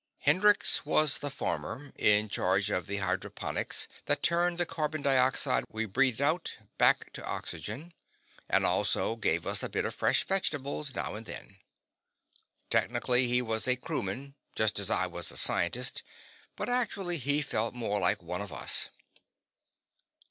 [0.21, 5.85] Hendrix was the Farmer, in charge of the hydroponics that turned the carbon dioxide we
[5.85, 7.93] breathed out back to oxygen,
[8.49, 11.57] and also gave us a bit of fresh vegetables now and then.
[12.71, 16.01] Technically, he was a crewman, just as I was a scientist;
[16.55, 18.89] but actually, he felt more like one of us.